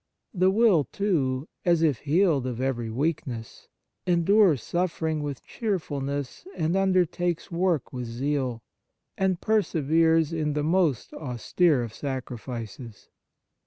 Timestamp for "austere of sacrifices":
11.13-13.09